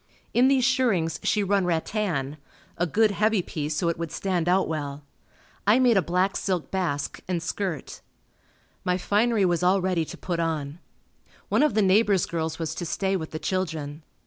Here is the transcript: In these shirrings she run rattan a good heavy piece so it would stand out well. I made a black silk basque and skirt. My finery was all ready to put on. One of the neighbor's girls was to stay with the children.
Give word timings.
In 0.33 0.47
these 0.47 0.65
shirrings 0.65 1.19
she 1.21 1.43
run 1.43 1.63
rattan 1.63 2.37
a 2.75 2.87
good 2.87 3.11
heavy 3.11 3.43
piece 3.43 3.75
so 3.75 3.87
it 3.87 3.99
would 3.99 4.11
stand 4.11 4.49
out 4.49 4.67
well. 4.67 5.03
I 5.67 5.77
made 5.77 5.95
a 5.95 6.01
black 6.01 6.35
silk 6.35 6.71
basque 6.71 7.19
and 7.27 7.43
skirt. 7.43 8.01
My 8.83 8.97
finery 8.97 9.45
was 9.45 9.61
all 9.61 9.79
ready 9.79 10.03
to 10.05 10.17
put 10.17 10.39
on. 10.39 10.79
One 11.49 11.61
of 11.61 11.75
the 11.75 11.83
neighbor's 11.83 12.25
girls 12.25 12.57
was 12.57 12.73
to 12.81 12.83
stay 12.87 13.15
with 13.15 13.29
the 13.29 13.37
children. 13.37 14.01